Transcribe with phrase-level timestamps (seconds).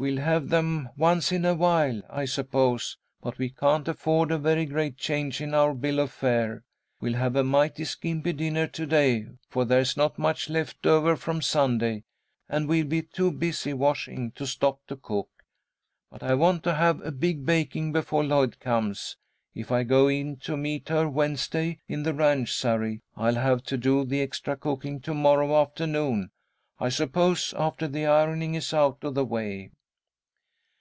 [0.00, 4.96] "We'll have them once in awhile, I suppose, but we can't afford a very great
[4.96, 6.64] change in our bill of fare.
[7.02, 11.42] We'll have a mighty skimpy dinner to day, for there's not much left over from
[11.42, 12.04] Sunday,
[12.48, 15.28] and we'll be too busy washing to stop to cook.
[16.10, 19.18] But I want to have a big baking before Lloyd comes.
[19.54, 23.76] If I go in to meet her Wednesday, in the ranch surrey, I'll have to
[23.76, 26.30] do the extra cooking to morrow afternoon,
[26.78, 29.72] I suppose, after the ironing is out of the way."